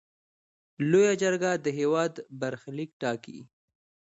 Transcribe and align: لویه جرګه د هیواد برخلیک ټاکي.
لویه 0.89 1.13
جرګه 1.21 1.51
د 1.63 1.65
هیواد 1.79 2.13
برخلیک 2.41 2.91
ټاکي. 3.01 3.39